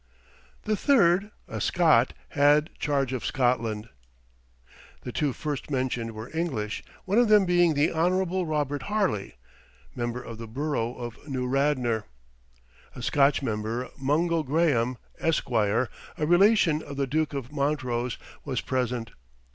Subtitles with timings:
[0.63, 3.87] The third, a Scot, had charge of Scotland.
[5.01, 9.35] The two first mentioned were English, one of them being the Honourable Robert Harley,
[9.93, 12.05] Member for the borough of New Radnor.
[12.95, 15.87] A Scotch member, Mungo Graham, Esquire,
[16.17, 19.11] a relation of the Duke of Montrose, was present.